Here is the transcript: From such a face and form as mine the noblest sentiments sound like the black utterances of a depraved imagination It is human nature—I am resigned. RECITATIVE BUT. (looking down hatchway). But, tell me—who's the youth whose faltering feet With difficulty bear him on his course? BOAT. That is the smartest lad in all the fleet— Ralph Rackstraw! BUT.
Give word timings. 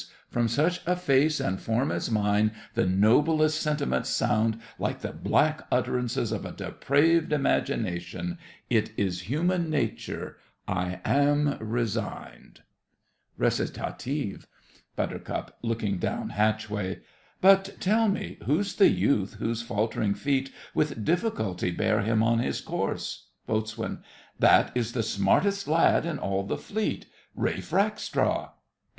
From 0.31 0.47
such 0.47 0.81
a 0.87 0.95
face 0.95 1.39
and 1.39 1.61
form 1.61 1.91
as 1.91 2.09
mine 2.09 2.53
the 2.73 2.87
noblest 2.87 3.61
sentiments 3.61 4.09
sound 4.09 4.59
like 4.79 5.01
the 5.01 5.11
black 5.13 5.67
utterances 5.71 6.31
of 6.31 6.43
a 6.43 6.51
depraved 6.51 7.31
imagination 7.31 8.39
It 8.67 8.93
is 8.97 9.29
human 9.29 9.69
nature—I 9.69 11.01
am 11.05 11.55
resigned. 11.59 12.61
RECITATIVE 13.37 14.47
BUT. 14.95 15.55
(looking 15.61 15.99
down 15.99 16.29
hatchway). 16.29 17.01
But, 17.39 17.75
tell 17.79 18.07
me—who's 18.07 18.77
the 18.77 18.89
youth 18.89 19.35
whose 19.35 19.61
faltering 19.61 20.15
feet 20.15 20.51
With 20.73 21.05
difficulty 21.05 21.69
bear 21.69 22.01
him 22.01 22.23
on 22.23 22.39
his 22.39 22.59
course? 22.59 23.27
BOAT. 23.45 23.71
That 24.39 24.71
is 24.73 24.93
the 24.93 25.03
smartest 25.03 25.67
lad 25.67 26.07
in 26.07 26.17
all 26.17 26.43
the 26.43 26.57
fleet— 26.57 27.05
Ralph 27.35 27.71
Rackstraw! 27.71 28.45
BUT. 28.47 28.57